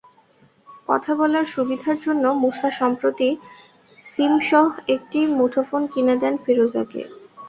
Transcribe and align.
কথা 0.89 1.11
বলার 1.15 1.45
সুবিধার 1.45 1.97
জন্য 1.99 2.23
মুসা 2.43 2.69
সম্প্রতি 2.79 3.29
সিমসহ 4.03 4.65
একটি 4.95 5.19
মুঠোফোন 5.37 5.81
কিনে 5.93 6.15
দেন 6.21 6.33
ফিরোজাকে। 6.43 7.01